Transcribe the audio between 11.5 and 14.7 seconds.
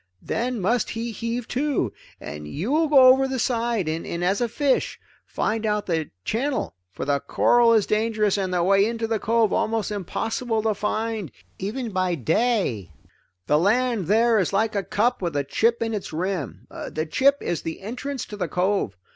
even by day. "The land there is